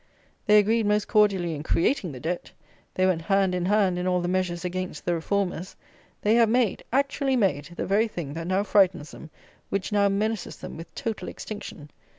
They 0.47 0.57
agreed 0.57 0.87
most 0.87 1.07
cordially 1.07 1.53
in 1.53 1.61
creating 1.61 2.11
the 2.11 2.19
Debt. 2.19 2.49
They 2.95 3.05
went 3.05 3.21
hand 3.21 3.53
in 3.53 3.65
hand 3.67 3.99
in 3.99 4.07
all 4.07 4.19
the 4.19 4.27
measures 4.27 4.65
against 4.65 5.05
the 5.05 5.13
Reformers. 5.13 5.75
They 6.23 6.33
have 6.37 6.49
made, 6.49 6.83
actually 6.91 7.35
made, 7.35 7.65
the 7.65 7.85
very 7.85 8.07
thing 8.07 8.33
that 8.33 8.47
now 8.47 8.63
frightens 8.63 9.11
them, 9.11 9.29
which 9.69 9.91
now 9.91 10.09
menaces 10.09 10.57
them 10.57 10.75
with 10.75 10.95
total 10.95 11.27
extinction. 11.27 11.91